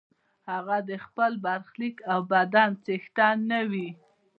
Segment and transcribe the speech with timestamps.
[0.51, 3.89] هغه د خپل برخلیک او بدن څښتن نه وي.